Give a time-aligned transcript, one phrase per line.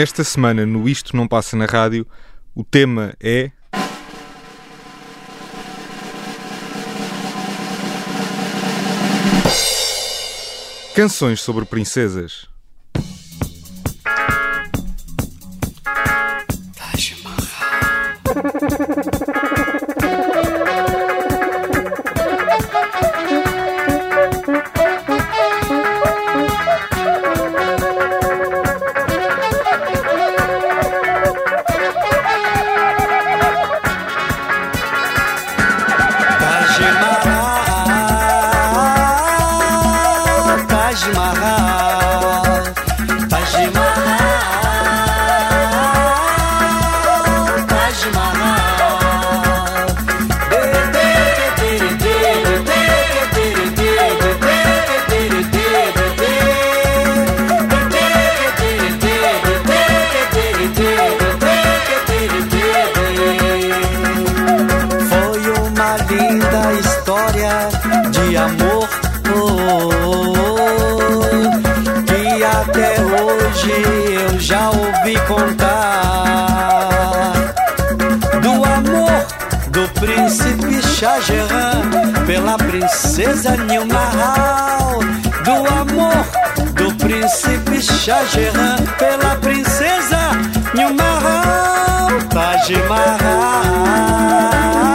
[0.00, 2.06] Esta semana no Isto Não Passa na Rádio,
[2.54, 3.50] o tema é.
[10.94, 12.46] Canções sobre princesas.
[83.18, 85.00] Princesa Nilmahal
[85.44, 86.24] Do amor
[86.74, 90.38] do príncipe Shah Jahan Pela princesa
[90.72, 94.87] Nilmahal Taj Mahal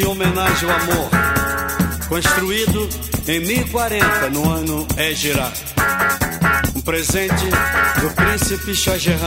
[0.00, 1.10] em homenagem ao amor,
[2.06, 2.86] construído
[3.26, 5.50] em 1040 no ano Égira.
[6.76, 7.46] Um presente
[8.00, 9.18] do príncipe Shah Jahan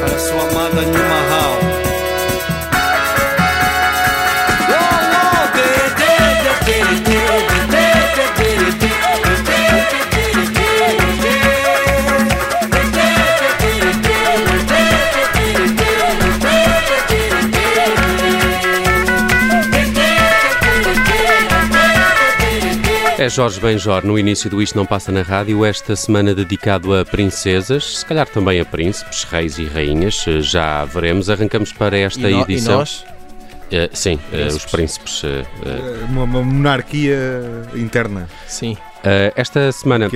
[0.00, 1.75] para sua amada Nilmahal.
[23.26, 27.04] É Jorge Benjor no início do Isto Não Passa na Rádio, esta semana dedicado a
[27.04, 31.28] princesas, se calhar também a príncipes, reis e rainhas, já veremos.
[31.28, 32.74] Arrancamos para esta e no, edição.
[32.74, 33.00] E nós?
[33.02, 35.24] Uh, sim, uh, os príncipes.
[35.24, 35.44] Uh,
[36.08, 37.18] uma, uma, monarquia
[37.74, 38.28] interna.
[38.46, 38.76] Sim.
[39.34, 40.08] esta semana,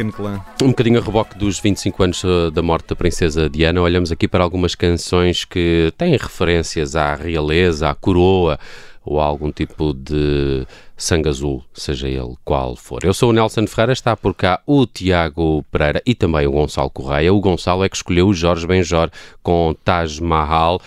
[0.62, 2.22] um bocadinho a reboque dos 25 anos
[2.52, 7.90] da morte da princesa Diana, olhamos aqui para algumas canções que têm referências à realeza,
[7.90, 8.56] à coroa
[9.04, 10.64] ou a algum tipo de
[11.00, 13.00] sangue azul, seja ele qual for.
[13.02, 16.90] Eu sou o Nelson Ferreira, está por cá o Tiago Pereira e também o Gonçalo
[16.90, 17.32] Correia.
[17.32, 19.10] O Gonçalo é que escolheu o Jorge Benjor
[19.42, 20.80] com Taj Mahal.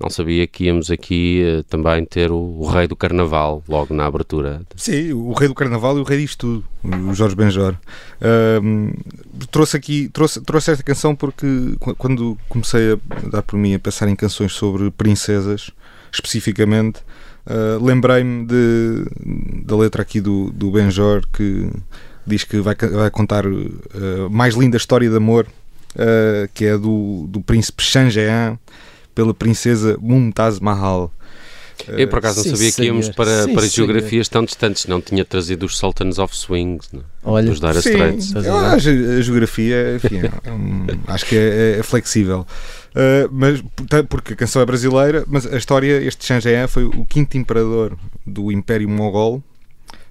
[0.00, 4.06] Não sabia que íamos aqui uh, também ter o, o, rei do carnaval logo na
[4.06, 4.62] abertura.
[4.74, 7.76] Sim, o rei do carnaval e o rei disto tudo, o Jorge Benjor.
[9.50, 11.46] Trouxe aqui, trouxe, trouxe esta canção porque
[11.98, 15.70] quando comecei a dar por mim a pensar em canções sobre princesas,
[16.10, 17.02] especificamente,
[17.50, 18.46] Uh, Lembrei-me
[19.64, 21.68] da letra aqui do, do Benjor que
[22.24, 25.48] diz que vai, vai contar a uh, mais linda história de amor,
[25.96, 28.56] uh, que é do, do príncipe Shahjahan
[29.16, 31.12] pela princesa Mumtaz Mahal.
[31.88, 35.24] Eu por acaso não sabia que íamos para, sim, para geografias tão distantes, não tinha
[35.24, 37.02] trazido os Sultans of Swings, não?
[37.24, 38.34] Olha, dos Dire Straits.
[38.36, 42.46] a, geografia, enfim, é um, acho que é, é flexível.
[42.90, 43.62] Uh, mas,
[44.08, 47.96] porque a canção é brasileira, mas a história, este Shang foi o quinto imperador
[48.26, 49.42] do Império Mogol.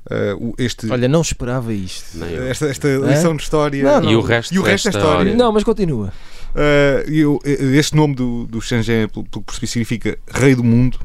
[0.10, 2.24] Uh, este, Olha, não esperava isto.
[2.24, 4.12] Esta, esta lição de história não, não.
[4.12, 5.36] e o resto, e o resto da história.
[5.36, 6.14] Não, mas continua.
[6.56, 7.40] Uh,
[7.76, 11.00] este nome do, do pelo que percebi, significa Rei do Mundo.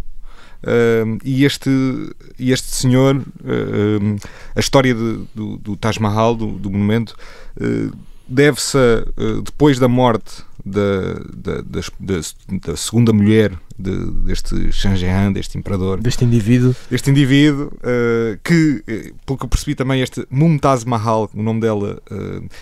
[0.65, 1.71] Uh, e este,
[2.41, 4.17] este senhor, uh,
[4.57, 7.15] a história de, do, do Taj Mahal, do, do monumento,
[7.61, 7.95] uh,
[8.27, 8.79] deve-se
[9.45, 12.21] depois da morte da, da, da,
[12.67, 17.71] da segunda mulher de, deste Shang deste imperador, deste indivíduo, deste indivíduo
[18.43, 18.83] que,
[19.27, 22.01] pelo que eu percebi também, este Mumtaz Mahal, o nome dela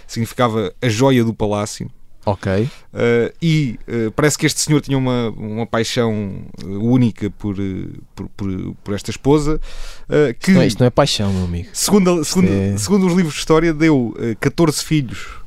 [0.07, 1.91] significava a joia do palácio.
[2.25, 2.63] Ok.
[2.63, 2.69] Uh,
[3.43, 7.57] e uh, parece que este senhor tinha uma, uma paixão única por,
[8.15, 9.61] por, por, por esta esposa.
[10.39, 11.69] que, isto, não é, isto não é paixão, meu amigo.
[11.73, 12.77] Segundo, segundo, é...
[12.77, 15.42] segundo os livros de história, deu 14 filhos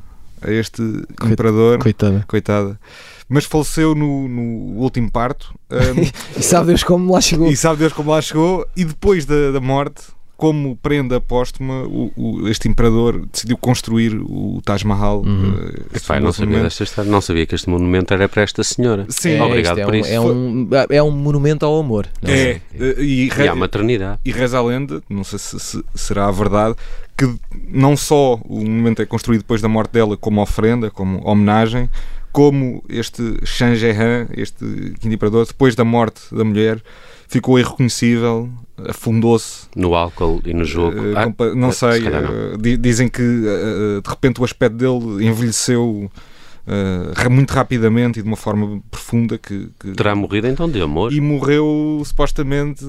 [0.45, 0.81] a este
[1.19, 1.79] Coit imperador.
[1.79, 2.23] Coitada.
[2.27, 2.79] Coitada
[3.27, 5.53] mas faleceu no, no último parto.
[5.71, 6.01] Um,
[6.39, 7.51] e sabe Deus como lá chegou.
[7.51, 8.67] E sabe Deus como lá chegou.
[8.75, 10.03] E depois da, da morte,
[10.37, 15.19] como prenda póstuma, o, o, este imperador decidiu construir o Taj Mahal.
[15.19, 15.53] Uhum.
[15.53, 19.05] Uh, Pai, não, sabia desta história, não sabia que este monumento era para esta senhora.
[19.09, 20.11] Sim, é, obrigado é por um, isso.
[20.11, 22.07] É um, é um monumento ao amor.
[22.23, 24.19] É, é, e, e à maternidade.
[24.25, 26.75] E reza a lenda, não sei se, se, será a verdade,
[27.17, 27.33] que
[27.69, 31.89] não só o monumento é construído depois da morte dela como ofrenda, como homenagem,
[32.33, 34.65] como este Shang Jehan, este
[34.99, 36.81] quinto imperador, depois da morte da mulher,
[37.29, 38.49] ficou irreconhecível,
[38.87, 39.67] afundou-se.
[39.75, 40.99] No álcool e no jogo?
[40.99, 42.55] Uh, ah, não sei, se não.
[42.55, 46.09] Uh, dizem que uh, de repente o aspecto dele envelheceu
[46.67, 51.13] uh, muito rapidamente e de uma forma profunda que, que, Terá morrido então de amor?
[51.13, 52.85] E morreu supostamente,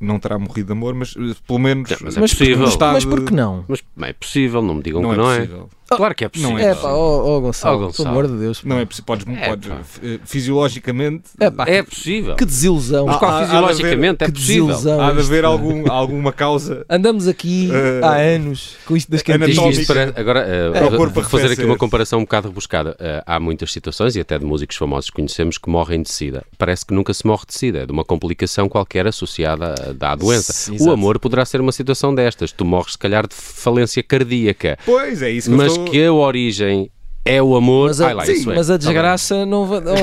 [0.00, 1.14] não terá morrido de amor, mas
[1.46, 1.90] pelo menos...
[1.90, 2.68] É, mas é possível.
[2.92, 3.64] Mas por que não?
[3.68, 5.70] Mas é possível, não me digam não que é não possível.
[5.78, 5.81] é.
[5.96, 6.52] Claro que é possível.
[6.52, 7.92] Não é, pá, oh, oh, Gonçalo, oh, Gonçalo.
[7.94, 8.62] pelo amor de Deus.
[8.64, 9.06] Não é possível.
[9.06, 11.24] Podes, é, podes, uh, fisiologicamente.
[11.40, 12.36] É, pá, é possível.
[12.36, 13.06] Que desilusão.
[13.06, 14.24] Mas qual fisiologicamente?
[14.24, 14.66] é possível.
[14.66, 16.84] Desilusão, há de haver algum, alguma causa.
[16.88, 19.90] Andamos aqui uh, há anos com isto das cantigas.
[20.16, 20.46] Agora,
[20.86, 22.92] uh, vou fazer aqui uma comparação um bocado rebuscada.
[22.92, 26.44] Uh, há muitas situações, e até de músicos famosos conhecemos, que morrem de sida.
[26.56, 27.80] Parece que nunca se morre de sida.
[27.80, 30.52] É de uma complicação qualquer associada à doença.
[30.52, 32.52] Sim, o amor poderá ser uma situação destas.
[32.52, 34.78] Tu morres, se calhar, de falência cardíaca.
[34.84, 35.81] Pois, é isso que Mas estou...
[35.84, 36.90] que a origem
[37.24, 37.88] é o amor.
[37.88, 38.54] Mas a, Ai, lá, sim, é.
[38.54, 39.62] mas a desgraça tá não,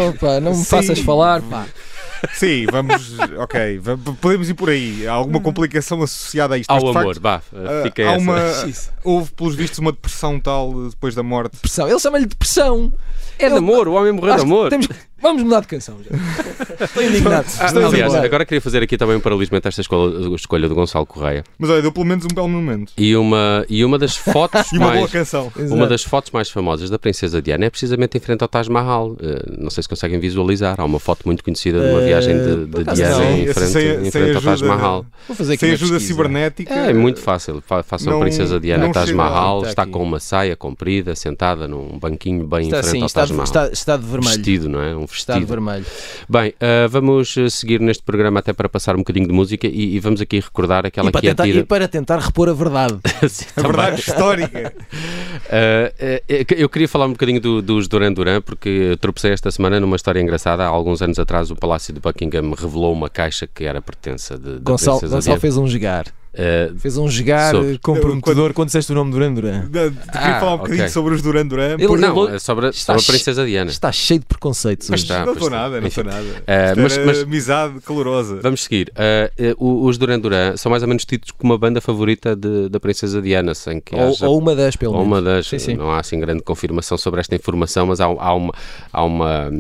[0.10, 1.42] opa, não me faças falar.
[1.42, 1.66] Pá.
[2.34, 3.18] Sim, vamos.
[3.38, 3.82] Ok,
[4.20, 5.08] podemos ir por aí.
[5.08, 6.70] Há alguma complicação associada a isto?
[6.70, 7.42] Ao amor, facto, vá,
[7.84, 8.22] fica há essa.
[8.22, 8.40] Uma,
[9.04, 11.54] houve, pelos vistos, uma depressão tal depois da morte.
[11.54, 11.88] Depressão.
[11.88, 12.94] Ele chama-lhe depressão.
[13.40, 14.70] É de amor, o homem morreu de amor.
[14.70, 14.90] Temos,
[15.22, 16.16] vamos mudar de canção já.
[16.84, 17.46] Estou indignado.
[17.60, 18.26] Ah, Estou aliás, indignado.
[18.26, 21.44] agora queria fazer aqui também um paralelismo esta escolha, escolha do Gonçalo Correia.
[21.58, 22.92] Mas olha, deu pelo menos um belo momento.
[22.98, 25.52] E uma, e uma das fotos e uma mais, boa canção.
[25.56, 29.12] Uma das fotos mais famosas da Princesa Diana é precisamente em frente ao Taj Mahal.
[29.12, 29.18] Uh,
[29.58, 30.76] não sei se conseguem visualizar.
[30.80, 33.72] Há uma foto muito conhecida de uma viagem de, de uh, Diana não, em frente,
[33.72, 35.06] sem, em frente ao Taj Mahal.
[35.28, 36.14] Vou fazer aqui sem ajuda pesquisa.
[36.14, 36.74] cibernética.
[36.74, 37.64] É, é muito fácil.
[37.86, 39.60] Façam não, Princesa Diana Taj Mahal.
[39.60, 43.10] Está, está com uma saia comprida, sentada num banquinho bem está, em frente sim, ao
[43.10, 43.46] Taj Mahal.
[43.46, 44.36] Está, está de vermelho.
[44.36, 44.96] Vestido, não é?
[44.96, 45.20] Um vestido.
[45.20, 45.86] Está de vermelho.
[46.28, 50.00] Bem, uh, vamos seguir neste programa até para passar um bocadinho de música e, e
[50.00, 51.60] vamos aqui recordar aquela e para que tentar, é tida...
[51.60, 53.00] E para tentar repor a verdade.
[53.30, 54.74] Sim, a verdade histórica.
[55.50, 56.22] Uh,
[56.56, 60.22] eu queria falar um bocadinho do, dos Duran Duran porque tropecei esta semana numa história
[60.22, 60.64] engraçada.
[60.64, 64.58] Há alguns anos atrás o Palácio de Buckingham revelou uma caixa que era pertença de,
[64.58, 66.06] de Gonçalo, Gonçalo fez um jogar.
[66.40, 67.78] Uh, Fez um jogar sobre...
[67.80, 69.68] comprometedor quando, quando disseste o nome Duran Duran.
[69.68, 70.94] Queria ah, falar um bocadinho okay.
[70.94, 71.76] sobre os Duran Duran.
[71.78, 73.70] Ele, não, é sobre, está sobre a Princesa Diana.
[73.70, 74.90] Está cheio de preconceitos.
[74.90, 76.24] Mas está, não estou nada, não estou nada.
[76.24, 78.40] Uh, mas, mas, amizade calorosa.
[78.42, 78.90] Vamos seguir.
[78.96, 82.80] Uh, os Duran Duran são mais ou menos tidos como uma banda favorita de, da
[82.80, 83.54] Princesa Diana.
[83.54, 84.26] Sem que ou, haja...
[84.26, 85.08] ou uma das, pelo menos.
[85.08, 85.46] Ou uma das.
[85.46, 85.76] Sim, sim.
[85.76, 88.54] Não há assim grande confirmação sobre esta informação, mas há, há uma.
[88.94, 89.52] Há, uma,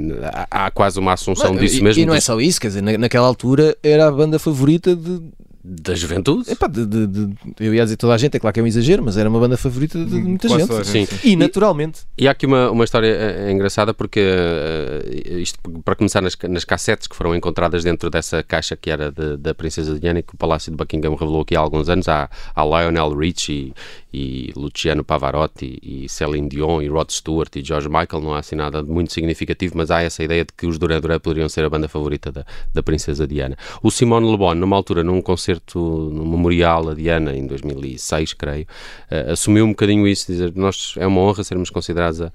[0.49, 2.01] há quase uma assunção mas, disso e, mesmo.
[2.03, 5.21] E não é só isso, quer dizer, naquela altura era a banda favorita de
[5.69, 6.51] da juventude?
[6.51, 8.67] Epá, de, de, de, eu ia dizer toda a gente, é claro que é um
[8.67, 10.85] exagero, mas era uma banda favorita de, muita gente.
[10.85, 11.07] Sim.
[11.23, 12.01] E naturalmente.
[12.17, 16.35] E, e há aqui uma, uma história é, engraçada porque uh, isto para começar nas,
[16.49, 20.33] nas cassetes que foram encontradas dentro dessa caixa que era de, da Princesa Diana que
[20.33, 23.73] o Palácio de Buckingham revelou aqui há alguns anos há, há Lionel Richie
[24.11, 28.39] e, e Luciano Pavarotti e Celine Dion e Rod Stewart e George Michael não há
[28.39, 31.63] assim nada muito significativo mas há essa ideia de que os Duran Duran poderiam ser
[31.63, 33.55] a banda favorita da, da Princesa Diana.
[33.83, 38.33] O Simone Le Bon numa altura num concerto concerto no Memorial a Diana, em 2006,
[38.33, 38.65] creio,
[39.11, 42.31] uh, assumiu um bocadinho isso, dizer nós é uma honra sermos considerados a,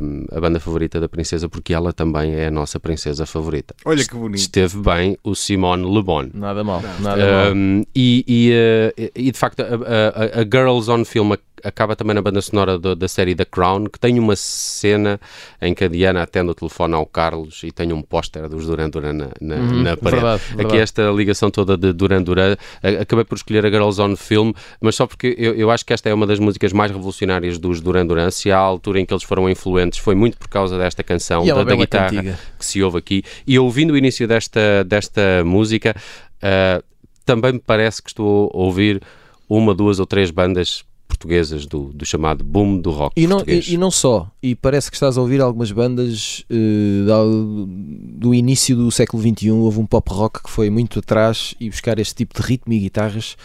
[0.00, 3.74] um, a banda favorita da princesa, porque ela também é a nossa princesa favorita.
[3.84, 4.38] Olha que bonito.
[4.38, 6.28] Esteve bem o Simone Le Bon.
[6.32, 7.86] Nada mal, nada um, mal.
[7.94, 11.32] E, e, uh, e, de facto, a, a, a Girls on Film
[11.64, 15.20] acaba também na banda sonora do, da série The Crown, que tem uma cena
[15.60, 18.90] em que a Diana atende o telefone ao Carlos e tem um póster dos Duran
[18.90, 20.22] Duran na, na, uhum, na parede.
[20.22, 20.78] Verdade, Aqui verdade.
[20.78, 22.56] esta ligação toda de Duran Duran,
[23.00, 26.08] acabei por escolher a Girls on Film, mas só porque eu, eu acho que esta
[26.08, 28.30] é uma das músicas mais revolucionárias dos Duran Duran.
[28.30, 31.42] Se há a altura em que eles foram influentes foi muito por causa desta canção,
[31.44, 32.38] é da, da guitarra cantiga.
[32.58, 33.22] que se ouve aqui.
[33.46, 35.94] E ouvindo o início desta, desta música,
[36.42, 36.82] uh,
[37.24, 39.02] também me parece que estou a ouvir
[39.48, 40.84] uma, duas ou três bandas
[41.22, 43.68] portuguesas do, do, chamado boom do rock e não, português.
[43.68, 48.76] E, e, não só, e parece que estás a ouvir algumas bandas uh, do, início
[48.76, 52.40] do século XXI, houve um pop rock que foi muito atrás e buscar este tipo
[52.40, 53.36] de ritmo e guitarras,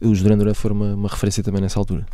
[0.00, 2.06] os Duran Duran foram uma, uma referência também nessa altura.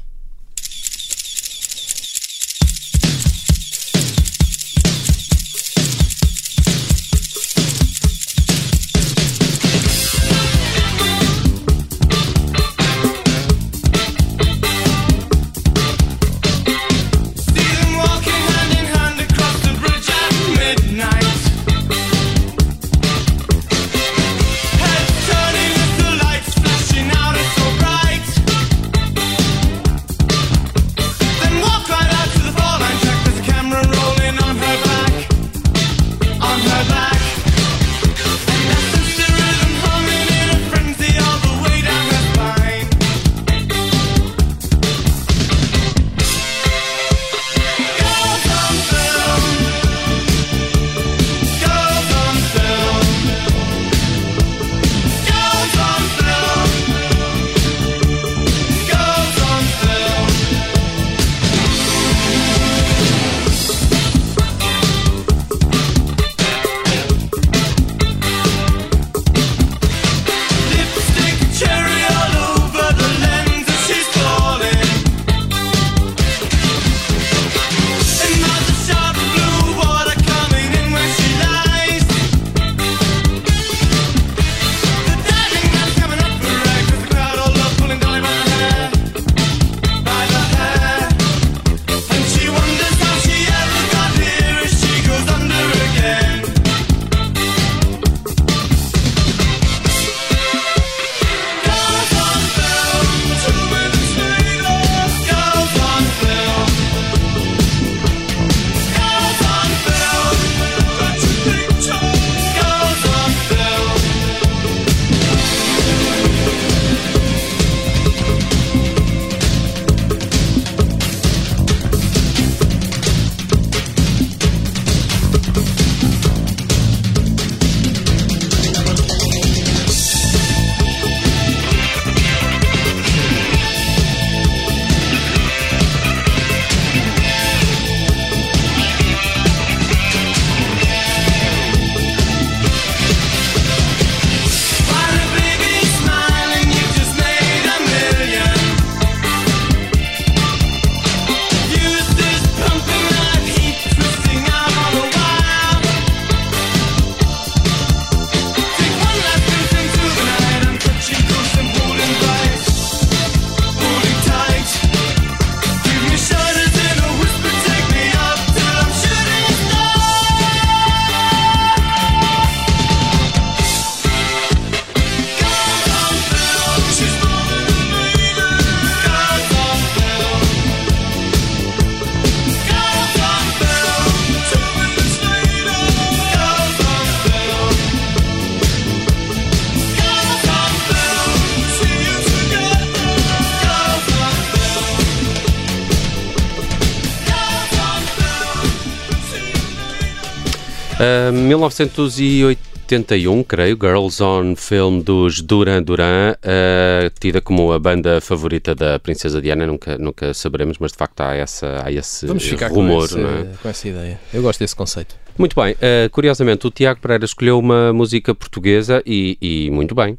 [200.95, 208.77] Uh, 1981, creio, Girls on Film dos Duran Duran, uh, tida como a banda favorita
[208.77, 212.71] da Princesa Diana, nunca, nunca saberemos, mas de facto há, essa, há esse Vamos ficar
[212.71, 213.09] rumor.
[213.09, 213.47] com, esse, é?
[213.61, 214.21] com essa ideia.
[214.33, 215.17] Eu gosto desse conceito.
[215.37, 220.17] Muito bem, uh, curiosamente, o Tiago Pereira escolheu uma música portuguesa e, e muito bem.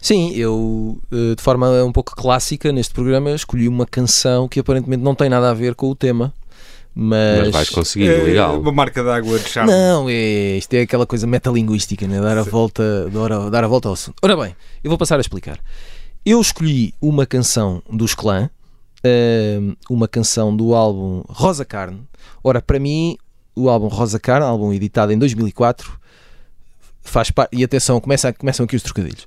[0.00, 5.14] Sim, eu de forma um pouco clássica neste programa escolhi uma canção que aparentemente não
[5.14, 6.34] tem nada a ver com o tema.
[6.94, 8.60] Mas, mas vais conseguir, é, legal.
[8.60, 9.72] Uma marca d'água de charme.
[9.72, 12.20] Não, é, isto é aquela coisa metalinguística, né?
[12.20, 14.16] dar, a volta, dar, a, dar a volta ao assunto.
[14.22, 15.58] Ora bem, eu vou passar a explicar.
[16.24, 18.50] Eu escolhi uma canção dos Clã,
[19.88, 22.02] uma canção do álbum Rosa Carne.
[22.44, 23.16] Ora, para mim,
[23.56, 25.98] o álbum Rosa Carne, álbum editado em 2004,
[27.00, 27.56] faz parte.
[27.56, 29.26] E atenção, começa, começam aqui os trocadilhos.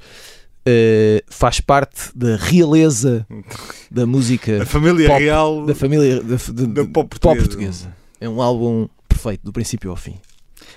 [0.67, 3.27] Uh, faz parte da realeza
[3.91, 7.19] da música da família pop, real da família de, de, da pop portuguesa.
[7.19, 7.95] pop portuguesa.
[8.19, 10.15] É um álbum perfeito, do princípio ao fim.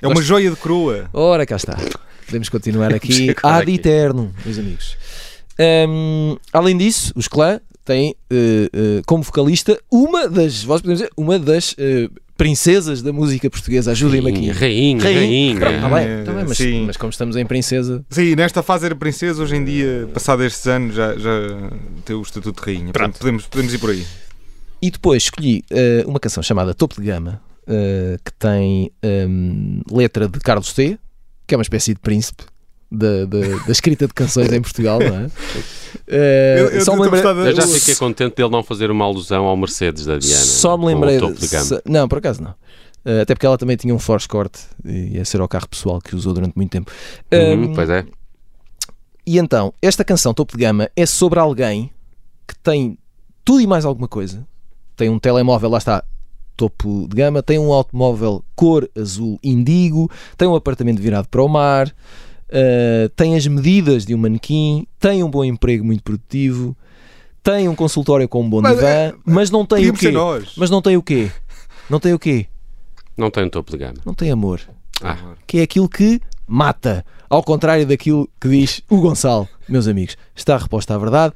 [0.03, 1.09] É uma joia de coroa.
[1.13, 1.79] Ora, cá está.
[2.27, 4.97] Podemos continuar aqui ad eterno, meus amigos.
[5.89, 8.35] Um, além disso, os Clã têm uh,
[8.99, 11.75] uh, como vocalista uma das, vós podemos dizer, uma das
[12.39, 13.91] princesas da música portuguesa.
[13.91, 14.51] Ajudem-me aqui.
[14.51, 15.57] Rainha, rainha.
[15.57, 16.85] Pronto, tá bem, tá bem, mas, sim.
[16.87, 18.03] mas como estamos em princesa.
[18.09, 21.31] Sim, nesta fase era princesa, hoje em dia, passado estes anos, já, já
[22.05, 22.93] tem o estatuto de rainha.
[22.93, 24.07] Pronto, podemos, podemos ir por aí.
[24.81, 30.29] E depois escolhi uh, uma canção chamada Topo de Gama, uh, que tem um, letra
[30.29, 30.97] de Carlos T,
[31.45, 32.45] que é uma espécie de príncipe.
[32.91, 35.27] Da, da, da, escrita de canções em Portugal, não é?
[35.27, 35.31] Uh,
[36.09, 39.55] eu, eu, só me lembrei, eu já fiquei contente dele não fazer uma alusão ao
[39.59, 40.43] Mercedes da Diana.
[40.43, 41.21] Só me lembrei.
[41.37, 42.53] Se, não, por acaso não.
[43.05, 46.01] Uh, até porque ela também tinha um Force Corte e esse era o carro pessoal
[46.01, 46.91] que usou durante muito tempo.
[47.31, 48.07] Uhum, um, pois é.
[49.27, 51.91] E então, esta canção Topo de Gama é sobre alguém
[52.47, 52.97] que tem
[53.45, 54.47] tudo e mais alguma coisa.
[54.97, 56.03] Tem um telemóvel, lá está,
[56.59, 61.49] topo de gama, tem um automóvel cor azul indigo, tem um apartamento virado para o
[61.49, 61.95] mar,
[62.49, 66.77] uh, tem as medidas de um manequim, tem um bom emprego muito produtivo,
[67.43, 70.11] tem um consultório com um bom mas, divã, é, mas não tem o quê?
[70.11, 70.53] Nós.
[70.57, 71.31] Mas não tem o quê?
[71.89, 72.47] Não tem o quê?
[73.17, 73.95] Não tem um topo de gama.
[74.05, 74.61] Não tem amor.
[75.03, 75.35] Ah.
[75.47, 77.05] Que é aquilo que mata.
[77.29, 80.17] Ao contrário daquilo que diz o Gonçalo, meus amigos.
[80.35, 81.35] Está a resposta à verdade.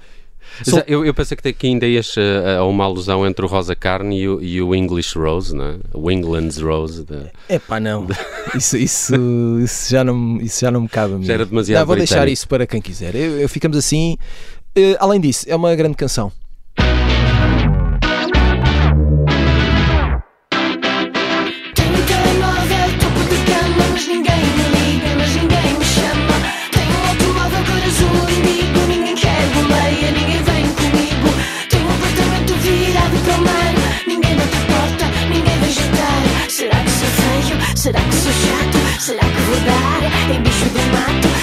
[0.87, 4.21] Eu, eu, pensei que aqui ainda ias a, a uma alusão entre o Rosa Carne
[4.21, 5.77] e o, e o English Rose, não é?
[5.95, 7.05] O England's Rose.
[7.49, 8.07] É pá, não.
[8.55, 9.15] isso, isso,
[9.61, 11.25] isso, já não, isso já não me cabe a mim.
[11.25, 12.15] Já era demasiado não, Vou britânico.
[12.15, 13.15] deixar isso para quem quiser.
[13.15, 14.17] Eu, eu ficamos assim.
[14.77, 16.33] Uh, além disso, é uma grande canção.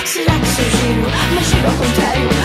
[0.10, 0.14] Mato?
[0.14, 1.08] Será que sou giro?
[1.36, 1.90] Mas giro ao contrário.
[1.90, 2.39] Será que estou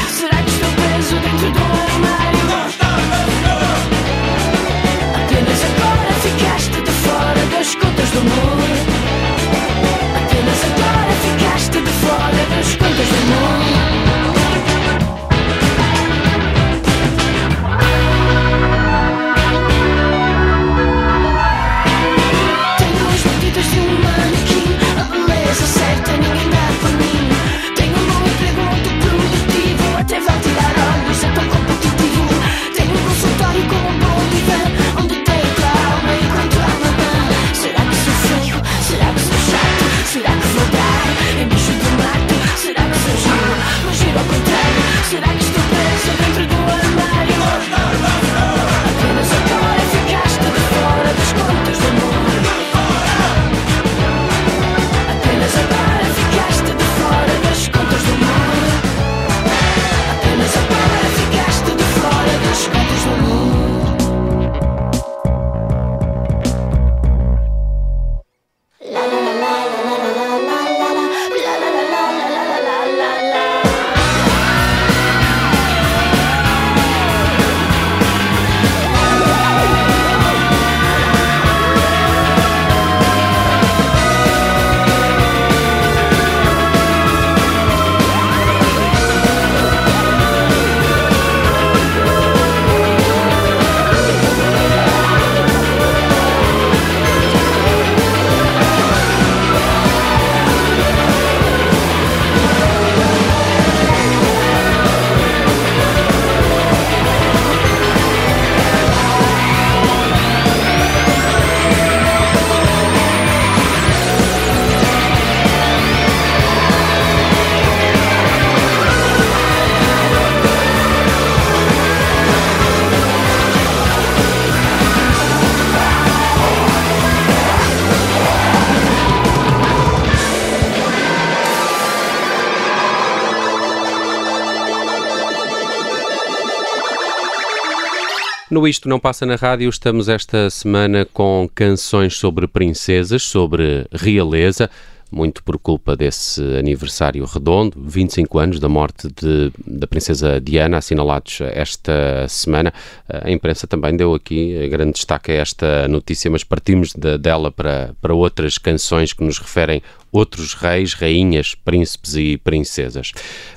[138.55, 144.71] No Isto Não Passa na Rádio, estamos esta semana com canções sobre princesas, sobre realeza
[145.11, 151.41] muito por culpa desse aniversário redondo, 25 anos da morte de, da princesa Diana, assinalados
[151.41, 152.73] esta semana.
[153.09, 157.93] A imprensa também deu aqui grande destaque a esta notícia, mas partimos de, dela para,
[158.01, 163.11] para outras canções que nos referem outros reis, rainhas, príncipes e princesas.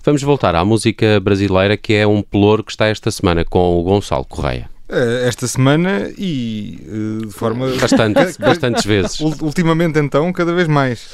[0.03, 3.83] Vamos voltar à música brasileira, que é um pelouro que está esta semana com o
[3.83, 4.76] Gonçalo Correia.
[4.89, 7.67] Eh, esta semana e eh, de forma.
[7.75, 9.19] Bastante, bastantes vezes.
[9.19, 11.07] Ultimamente, então, cada vez mais.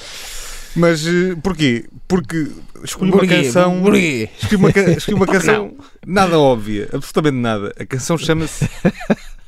[0.75, 1.85] Mas uh, porquê?
[2.07, 2.47] Porque
[2.83, 3.81] escolhi uma canção.
[3.81, 4.29] Porquê?
[4.41, 5.73] Escolhi uma, escolhi uma canção
[6.05, 7.73] nada óbvia, absolutamente nada.
[7.79, 8.67] A canção chama-se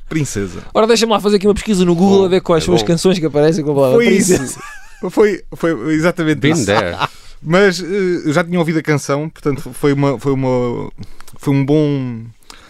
[0.08, 0.64] Princesa.
[0.74, 2.76] Ora, deixa-me lá fazer aqui uma pesquisa no Google bom, a ver quais é são
[2.76, 4.44] as canções que aparecem com a palavra foi Princesa.
[4.44, 4.60] Isso.
[5.10, 6.66] Foi, foi exatamente Been isso.
[6.66, 6.98] There.
[7.44, 10.18] Mas uh, já tinha ouvido a canção, portanto foi uma.
[10.18, 10.90] Foi uma
[11.38, 12.24] foi um bom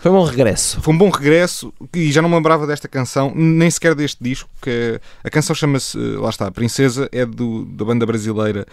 [0.06, 0.82] foi um bom regresso.
[0.82, 4.48] Foi um bom regresso e já não me lembrava desta canção, nem sequer deste disco,
[4.62, 8.68] que a canção chama-se, eh, lá está, Princesa, é do, da banda brasileira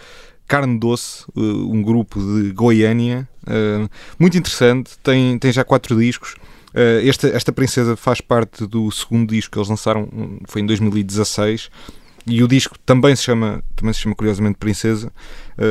[0.47, 6.35] Carne Doce, eh, um grupo de Goiânia, eh, muito interessante, tem, tem já quatro discos.
[6.75, 10.09] Esta, esta Princesa faz parte do segundo disco que eles lançaram,
[10.45, 11.69] foi em 2016
[12.27, 15.11] e o disco também se chama, também se chama curiosamente Princesa.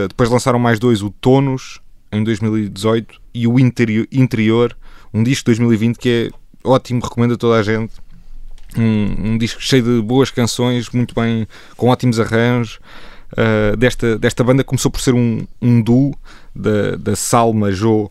[0.08, 1.80] depois lançaram mais dois, o Tonos
[2.12, 4.76] em 2018 e o Interior, Interior
[5.12, 7.92] um disco de 2020 que é ótimo, recomendo a toda a gente.
[8.76, 11.46] Um, um disco cheio de boas canções, muito bem,
[11.76, 12.78] com ótimos arranjos.
[13.32, 16.14] Uh, desta, desta banda começou por ser um, um duo
[16.54, 18.10] da, da Salma Jo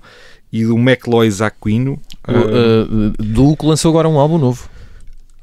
[0.51, 1.99] e do McLois Aquino.
[2.27, 4.69] Uh, uh, duo que lançou agora um álbum novo.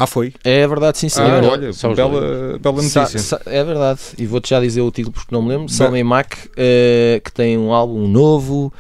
[0.01, 0.33] Ah, foi?
[0.44, 1.21] É verdade, sim, sim.
[1.21, 3.07] Ah, olha, bela, bela notícia.
[3.07, 4.01] Sa, sa, é verdade.
[4.16, 5.68] E vou-te já dizer o título porque não me lembro.
[5.68, 8.73] Salma e Mac, uh, que tem um álbum novo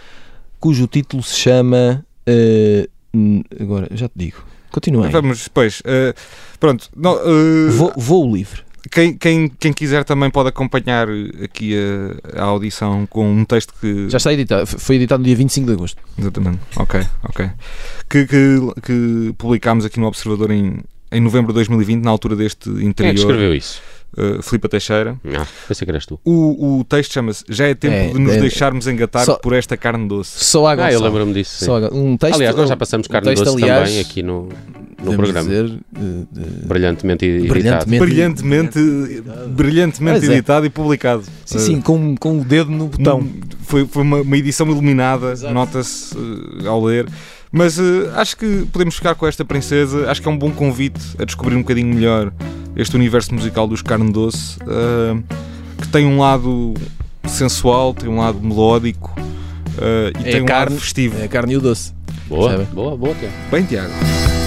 [0.60, 4.44] cujo título se chama Uh, agora, já te digo.
[4.70, 5.10] Continuem.
[5.10, 5.80] Vamos depois.
[5.80, 6.14] Uh,
[6.60, 6.88] pronto.
[6.94, 8.62] No, uh, vou, vou livre.
[8.90, 11.08] Quem, quem, quem quiser também pode acompanhar
[11.42, 14.08] aqui a, a, audição com um texto que.
[14.08, 16.02] Já está editado, foi editado no dia 25 de agosto.
[16.18, 17.50] Exatamente, ok, ok.
[18.08, 20.78] Que, que, que publicámos aqui no Observador em,
[21.12, 22.94] em novembro de 2020, na altura deste interior.
[22.94, 23.82] Quem é que escreveu isso?
[24.16, 25.18] Uh, Filipe Teixeira.
[25.34, 26.20] Ah, pensei que eras tu.
[26.24, 29.52] O, o texto chama-se Já é tempo é, de nos é, deixarmos engatar só, por
[29.52, 30.44] esta carne doce.
[30.44, 31.64] Só água Ah, eu lembro-me disso.
[31.64, 34.48] Só um texto, aliás, nós já passamos carne um texto, doce aliás, também aqui no,
[35.02, 35.48] no programa.
[35.48, 36.28] Dizer, uh,
[36.66, 37.86] brilhantemente editado.
[37.86, 40.32] Brilhantemente, brilhantemente, brilhantemente é.
[40.32, 41.24] editado e publicado.
[41.44, 43.20] Sim, sim, com, com o dedo no botão.
[43.20, 47.06] Um, foi, foi uma, uma edição iluminada, nota-se uh, ao ler.
[47.50, 50.10] Mas uh, acho que podemos ficar com esta princesa.
[50.10, 52.32] Acho que é um bom convite a descobrir um bocadinho melhor
[52.78, 55.22] este universo musical dos Carne Doce, uh,
[55.82, 56.74] que tem um lado
[57.26, 61.18] sensual, tem um lado melódico uh, e é tem um carne, lado festivo.
[61.18, 61.92] É a carne e o doce.
[62.28, 63.34] Boa, boa, boa, Tiago.
[63.50, 64.37] Bem, Tiago.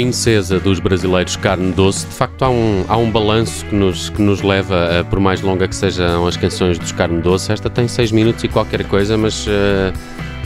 [0.00, 2.06] Princesa dos brasileiros carne doce.
[2.06, 5.42] De facto, há um, há um balanço que nos, que nos leva, a, por mais
[5.42, 9.18] longa que sejam as canções dos carne doce, esta tem 6 minutos e qualquer coisa,
[9.18, 9.50] mas uh,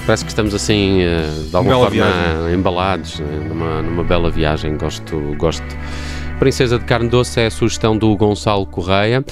[0.04, 2.58] parece que estamos assim, uh, de alguma Bela forma, viagem.
[2.58, 4.76] embalados né, numa, numa bela viagem.
[4.76, 5.64] Gosto, gosto.
[6.40, 9.24] Princesa de Carne Doce é a sugestão do Gonçalo Correia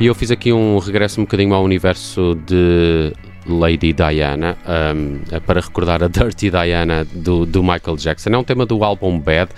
[0.00, 3.12] e eu fiz aqui um regresso um bocadinho ao universo de
[3.46, 4.56] Lady Diana
[4.94, 8.30] um, para recordar a Dirty Diana do, do Michael Jackson.
[8.30, 9.50] É um tema do álbum Bad.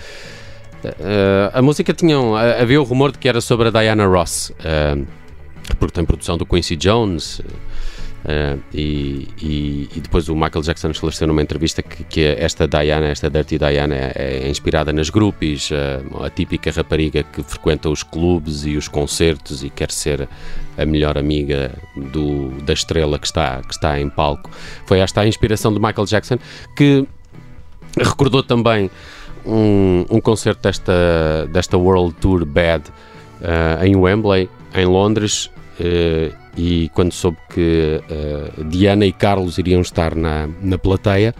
[0.83, 2.19] Uh, a música tinha.
[2.19, 5.05] Um, havia o rumor de que era sobre a Diana Ross, uh,
[5.79, 7.39] porque tem produção do Quincy Jones.
[7.39, 7.43] Uh,
[8.73, 13.29] e, e, e, depois o Michael Jackson esclareceu numa entrevista que, que esta Diana, esta
[13.29, 18.65] Dirty Diana, é, é inspirada nas groupies, uh, a típica rapariga que frequenta os clubes
[18.65, 20.29] e os concertos e quer ser
[20.77, 24.51] a melhor amiga do, da estrela que está, que está em palco.
[24.85, 26.37] Foi esta a inspiração de Michael Jackson
[26.75, 27.07] que
[27.97, 28.89] recordou também
[29.43, 32.83] um, um concerto desta, desta World Tour Bad
[33.41, 35.49] uh, em Wembley, em Londres
[36.57, 41.33] e quando soube que uh, Diana e Carlos iriam estar na, na plateia,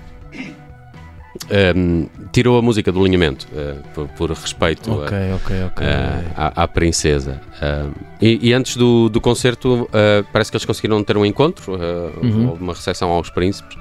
[1.75, 5.87] um, tirou a música do alinhamento uh, por, por, respeito okay, a, okay, okay.
[6.35, 7.41] à, à, princesa.
[7.61, 9.89] Uh, e, e, antes do, do concerto,
[10.31, 12.49] parece que eles conseguiram ter um encontro, uhum.
[12.49, 13.77] houve uma recepção aos príncipes.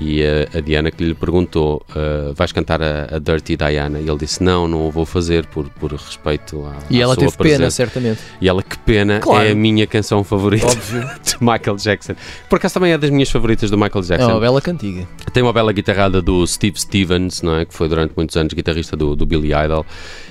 [0.00, 3.98] E a, a, Diana que lhe perguntou: uh, vais cantar a, a, Dirty Diana?
[3.98, 6.76] E ele disse: Não, não o vou fazer por, por respeito à.
[6.88, 7.58] E à ela sua teve presença.
[7.58, 8.20] pena, certamente.
[8.40, 9.46] E ela, que pena, claro.
[9.46, 11.00] é a minha canção favorita Óbvio.
[11.24, 12.14] de Michael Jackson.
[12.48, 14.30] Por acaso também é das minhas favoritas do Michael É Jackson.
[14.30, 15.06] uma bela cantiga.
[15.32, 17.64] Tem uma bela guitarrada do Steve Stevens, não é?
[17.64, 19.84] que foi durante muitos anos guitarrista do, do Billy Idol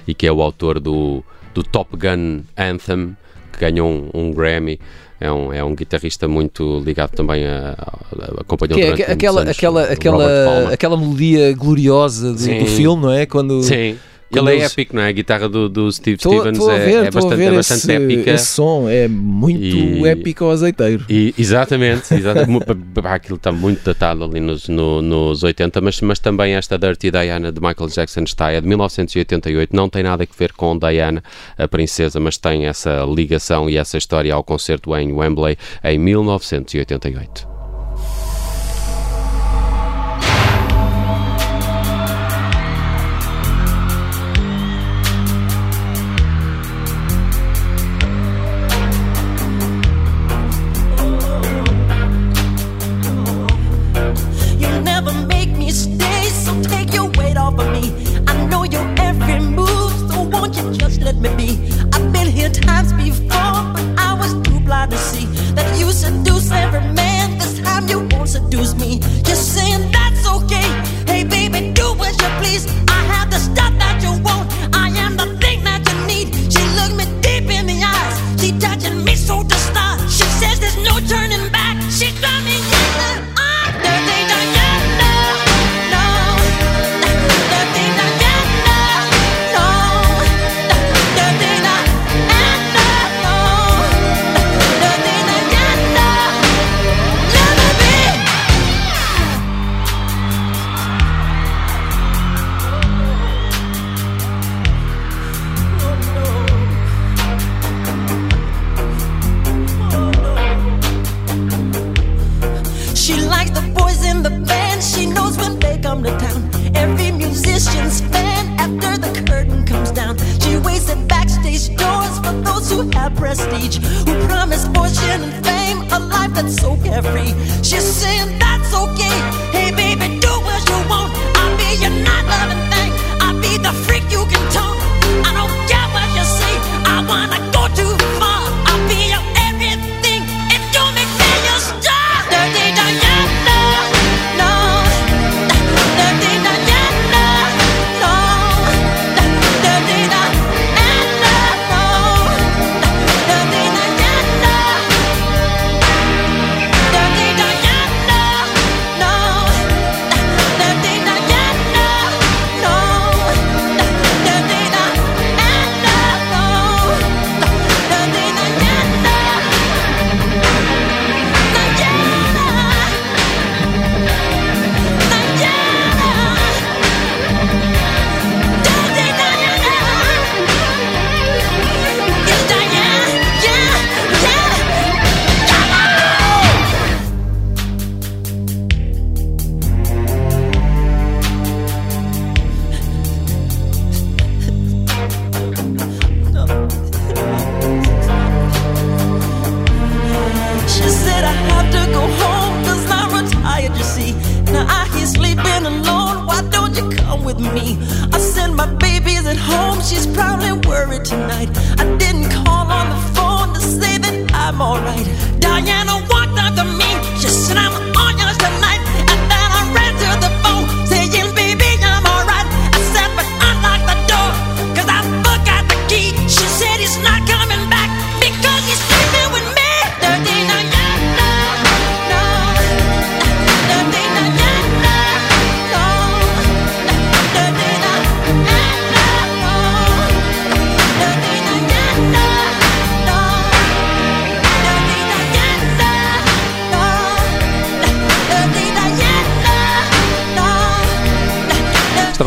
[0.07, 3.17] e que é o autor do, do Top Gun Anthem,
[3.57, 4.79] que ganhou um, um Grammy.
[5.19, 9.51] É um, é um guitarrista muito ligado também a, a, acompanhou Que é aquela, anos
[9.51, 13.25] aquela, aquela, aquela melodia gloriosa do, do filme, não é?
[13.25, 13.97] Quando Sim,
[14.31, 15.07] quando ele é épico, não é?
[15.09, 17.51] A guitarra do, do Steve Tô- Stevens tô a é, ver, é a bastante, é
[17.51, 18.31] bastante esse, épica.
[18.31, 21.05] Esse som é muito E- épico ao azeiteiro.
[21.09, 22.65] E, exatamente, exatamente.
[23.05, 27.51] Aquilo está muito datado ali nos, no- nos 80, mas, mas também esta Dirty Diana
[27.51, 31.23] de Michael Jackson está, é de 1988, não tem nada a ver com Diana,
[31.57, 37.56] a princesa, mas tem essa ligação e essa história ao concerto em Wembley em 1988.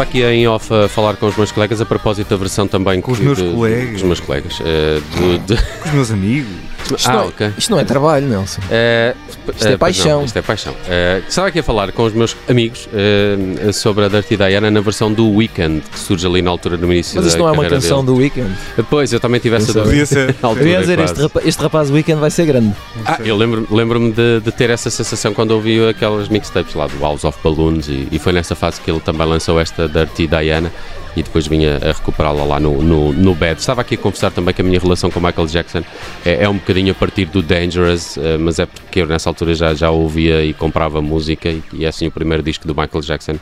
[0.00, 3.02] Estava aqui em off a falar com os meus colegas a propósito da versão também
[3.02, 3.90] Com os meus de- colegas.
[3.90, 4.58] Com os meus colegas.
[4.64, 6.48] eh, do- de- Com os meus amigos.
[6.96, 7.50] Isto, ah, não, ok.
[7.58, 8.60] isto não é trabalho, Nelson.
[8.70, 9.14] Eh,
[9.54, 10.18] Isto é pois paixão.
[10.18, 10.74] não, isto é paixão.
[10.88, 14.80] Eh, estava aqui a falar com os meus amigos eh, sobre a Dirty Diana na
[14.80, 17.52] versão do Weekend, que surge ali na altura no início Mas da isto não é
[17.52, 18.16] uma canção dele.
[18.16, 18.50] do Weekend.
[18.88, 19.84] Pois, eu também tive essa dúvida.
[19.90, 20.34] Podia ser.
[20.42, 22.74] Altura, dizer, este rapaz, este rapaz do Weekend vai ser grande.
[23.04, 26.98] Ah, eu lembro- lembro-me de, de ter essa sensação quando ouvi aquelas mixtapes lá do
[27.00, 30.70] House of Balloons e, e foi nessa fase que ele também lançou esta Dirty Diana
[31.16, 33.60] e depois vinha a recuperá-la lá no, no, no bed.
[33.60, 35.82] Estava aqui a confessar também que a minha relação com Michael Jackson
[36.24, 39.54] é, é um bocadinho a partir do Dangerous, eh, mas é porque eu nessa altura
[39.54, 43.02] já, já ouvia e comprava música e, e é assim o primeiro disco do Michael
[43.02, 43.36] Jackson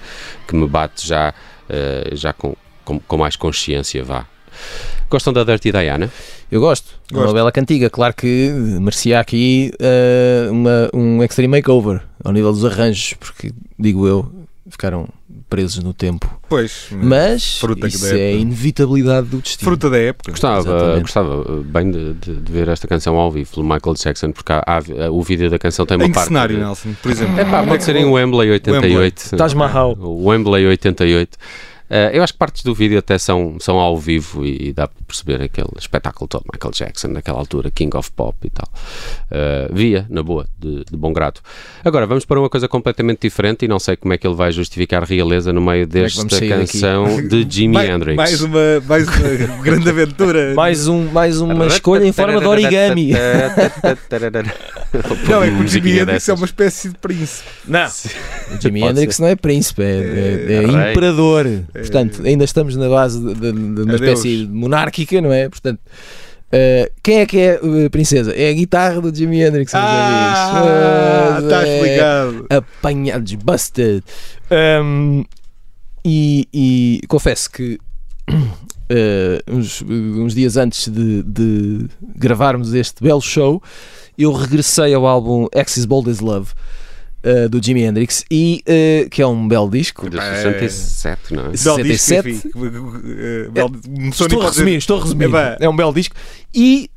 [0.47, 1.35] que me bate já,
[1.69, 2.55] eh, já com,
[2.85, 4.27] com, com mais consciência, vá.
[5.11, 6.11] Gostam da Dirty Diana?
[6.51, 6.99] Eu gosto.
[7.11, 7.35] É Uma Gosto.
[7.35, 7.89] bela cantiga.
[7.89, 8.51] Claro que
[8.81, 14.31] merecia aqui eh, uma, um extreme makeover ao nível dos arranjos, porque, digo eu,
[14.69, 15.09] ficaram
[15.49, 16.29] presos no tempo.
[16.49, 16.89] Pois.
[16.91, 19.71] Mas Fruta isso é a inevitabilidade do destino.
[19.71, 20.31] Fruta da época.
[20.33, 21.01] Gostava, Exatamente.
[21.03, 24.63] gostava bem de, de- de ver esta canção ao vivo pelo Michael Jackson, porque há-
[24.67, 26.29] há- o vídeo da canção tem uma Em que parte.
[26.29, 26.91] cenário, de- Nelson?
[27.03, 27.39] Por exemplo.
[27.41, 29.37] É pá, pode ser em Wembley 88.
[29.37, 29.97] Taj Mahal.
[29.99, 31.37] O Wembley 88.
[31.91, 34.87] Uh, eu acho que partes do vídeo até são, são ao vivo e, e dá
[34.87, 38.69] para perceber aquele espetáculo todo Michael Jackson naquela altura, King of Pop e tal.
[39.31, 41.41] Uh, via, na boa, de, de bom grado.
[41.85, 44.53] Agora vamos para uma coisa completamente diferente e não sei como é que ele vai
[44.53, 46.49] justificar realeza no meio é desta daqui?
[46.49, 48.17] canção de Jimi mais, Hendrix.
[48.17, 50.55] mais uma, mais uma grande aventura.
[50.55, 53.13] Mais, um, mais uma escolha em forma de origami.
[55.29, 57.49] não, é que o Jimi Hendrix é uma espécie de príncipe.
[57.67, 57.87] Não.
[57.87, 61.47] O Jimi Hendrix não é príncipe, é, é- é imperador.
[61.81, 64.01] Portanto, ainda estamos na base de, de- de uma Adeus.
[64.21, 65.49] espécie monárquica, não é?
[65.49, 65.81] Portanto,
[66.53, 68.33] eh, quem é que é a princesa?
[68.35, 71.45] É a guitarra do Jimi Hendrix, meus Ah, amigos.
[71.45, 72.47] está É explicado.
[72.51, 74.03] Apanhados, busted.
[74.83, 75.25] Um,
[76.05, 77.79] e, e confesso que
[78.89, 81.87] eh, uns, uns dias antes de, de
[82.17, 83.63] gravarmos este belo show,
[84.17, 86.53] eu regressei ao álbum Axis Bold as Love.
[87.23, 90.09] Eh, do Jimi Hendrix e eh, que é um belo disco.
[90.09, 91.51] De 67, não é?
[91.51, 92.29] Belo disco, 67.
[92.31, 92.49] enfim.
[93.53, 95.31] Belo- Começou nem estou a resumir, estou a resumir.
[95.61, 96.15] É um belo disco.
[96.55, 96.91] E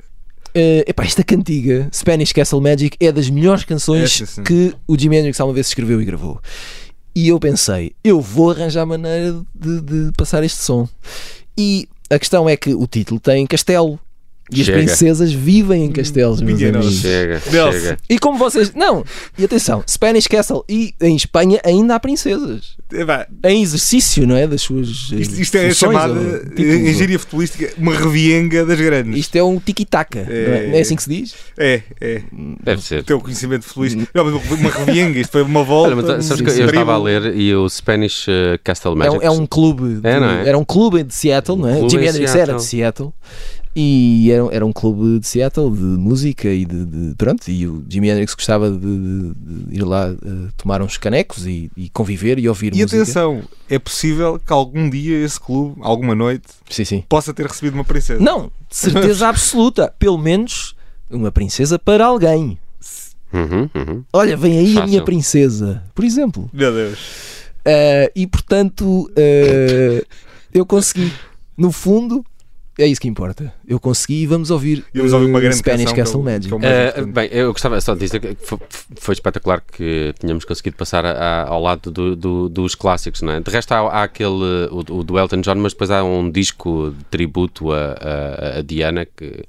[0.54, 5.16] eh, epá, esta cantiga Spanish Castle Magic é das melhores canções É, que o Jimi
[5.16, 6.40] Hendrix alguma vez escreveu e gravou.
[7.14, 10.88] E eu pensei, eu vou arranjar maneira de, de passar este som.
[11.58, 13.98] E a questão é que o título tem castelo
[14.52, 14.78] e as Chega.
[14.78, 16.94] princesas vivem em castelos, meus Minha amigos.
[16.96, 17.96] Chega, chega.
[18.08, 18.72] E como vocês.
[18.74, 19.04] Não!
[19.38, 22.76] E atenção, Spanish Castle e em Espanha ainda há princesas.
[22.92, 24.46] Epá, Em exercício, não é?
[24.46, 24.88] Das suas.
[25.12, 26.20] Isto, isto é chamada, ou
[26.58, 29.16] eh, gíria futebolística, uma revienga das grandes.
[29.18, 30.22] Isto é um tiki-taka.
[30.24, 30.64] não é?
[30.64, 30.66] É.
[30.68, 31.34] Não é assim que se diz?
[31.58, 32.22] É, é.
[32.62, 33.00] Deve ser.
[33.00, 34.06] O teu conhecimento futebolístico.
[34.14, 35.94] Não, mas uma revienga, isto foi uma volta.
[35.94, 38.96] Olha, mas sabes um que eu estava a ler e o Spanish uh, Castle É
[38.96, 39.18] Magic.
[39.18, 40.00] um, é um clube.
[40.00, 40.48] de- É, não é?
[40.48, 41.88] Era um clube de Seattle, não é?
[41.88, 43.12] Jimi em Hendrix era de Seattle.
[43.74, 47.48] E era, era um clube de Seattle de música e de, de- pronto.
[47.50, 51.70] E o Jimi Hendrix gostava de, de- de ir lá eh, tomar uns canecos e,
[51.74, 53.02] e conviver e ouvir E música.
[53.02, 57.04] atenção, é possível que algum dia esse clube, alguma noite, Sim, sim.
[57.08, 58.22] possa ter recebido uma princesa.
[58.22, 59.94] Não, de certeza absoluta.
[59.98, 60.76] Pelo menos
[61.10, 62.58] uma princesa para alguém.
[63.32, 64.04] Uhum, uhum.
[64.12, 64.88] Olha, vem aí a Fácil.
[64.90, 66.50] minha princesa, por exemplo.
[66.52, 66.98] Meu Deus.
[67.66, 70.06] Uh, e portanto, uh,
[70.52, 71.10] eu consegui.
[71.56, 72.24] No fundo,
[72.82, 73.52] é isso que importa.
[73.66, 76.52] Eu consegui e vamos ouvir, E vamos ouvir uma uh, grande Spanish Castle Magic.
[76.54, 78.58] Uh, bem, eu gostava só de dizer que foi,
[78.98, 83.40] foi espetacular que tínhamos conseguido passar a- ao lado do- do- dos clássicos, não é?
[83.40, 86.94] De resto, há, há aquele, o, o do Elton John, mas depois há um disco
[86.96, 89.44] de tributo a, a- a Diana que.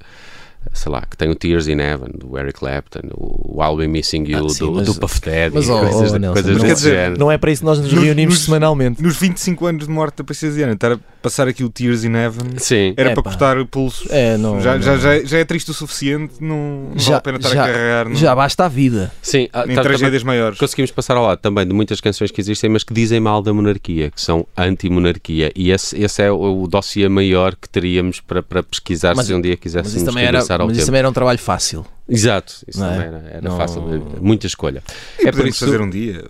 [0.73, 4.23] Sei lá, que tem o Tears in Heaven do Eric Clapton, o, I'll Be Missing
[4.29, 6.63] You Ah, sim, do, mas- do Puff Daddy, mas, oh, coisas, oh, Nelson, coisas não-
[6.63, 7.19] desse dizer, género.
[7.19, 9.03] Não é para isso que nós nos Nos- reunimos nos- semanalmente.
[9.03, 12.13] Nos 25 anos de morte da princesa Diana, estar a passar aqui o Tears in
[12.13, 12.93] Heaven Sim.
[12.97, 13.29] era É, para pá.
[13.31, 14.05] cortar pulsos.
[14.11, 14.81] É, não, já, não.
[14.81, 17.67] Já, já, já é triste o suficiente, não, não vale a pena estar já, a
[17.67, 19.11] carregar não, já basta a vida.
[19.21, 20.59] Sim, ah, em tá- tragédias também maiores.
[20.59, 23.51] Conseguimos passar ao lado também de muitas canções que existem, mas que dizem mal da
[23.53, 25.51] monarquia, que são anti-monarquia.
[25.55, 29.33] E esse, esse é o, o dossiê maior que teríamos para, para pesquisar Mas- se
[29.33, 30.85] um dia Mas quiséssemos isso também era, mas isso tempo.
[30.85, 31.85] também era um trabalho fácil.
[32.09, 32.91] Exato, isso Não é?
[32.91, 33.81] também era, era Não- fácil,
[34.21, 34.83] muita escolha.
[35.19, 36.21] E é por podemos isso, fazer um dia.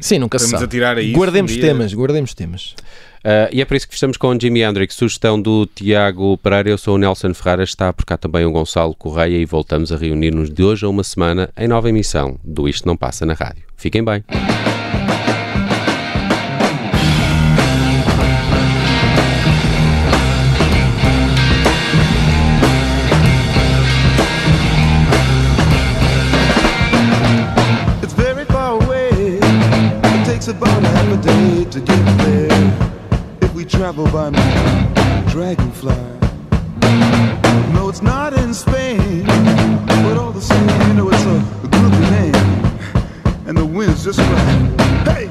[0.00, 0.64] Sim, nunca se Estamos sabe.
[0.64, 1.16] a tirar a isso.
[1.16, 2.74] guardemos um temas, guardemos temas.
[3.26, 6.70] Ah, e é por isso que estamos com o Jimi Hendrix, sugestão do Tiago Pereira,
[6.70, 9.96] eu sou o Nelson Ferreira, está por cá também o Gonçalo Correia e voltamos a
[9.96, 13.64] reunir-nos de hoje a uma semana em nova emissão do Isto Não Passa na Rádio.
[13.76, 14.22] Fiquem bem.
[33.96, 34.30] Travel by
[35.30, 35.94] dragonfly.
[37.72, 39.24] No, it's not in Spain,
[39.86, 42.34] but all the same, you know, it's a, groovy name,
[43.46, 44.28] and the wind's just right.
[45.06, 45.30] Hey.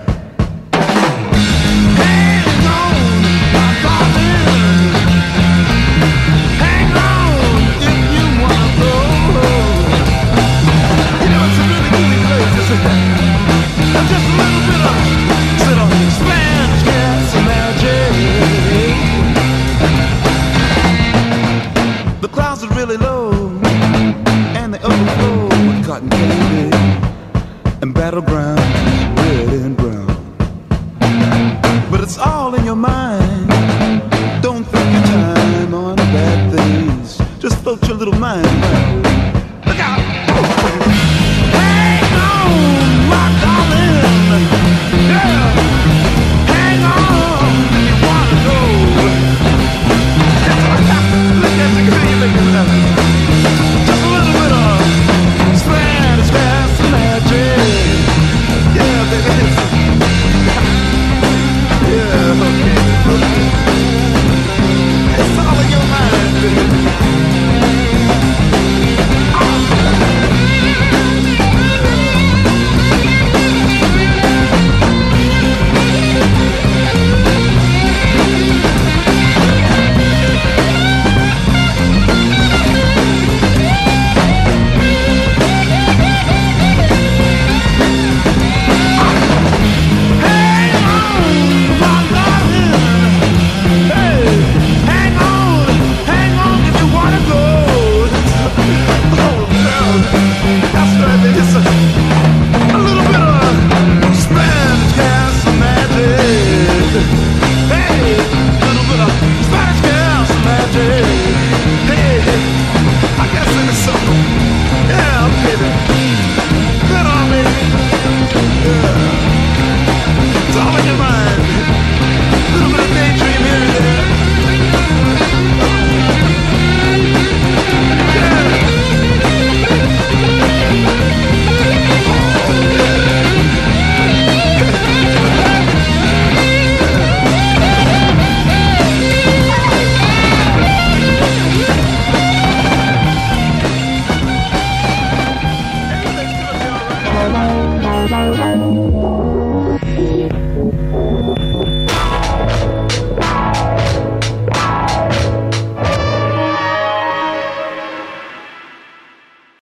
[12.77, 13.24] Hang